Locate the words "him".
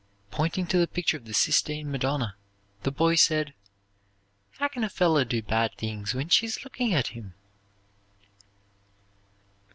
7.09-7.35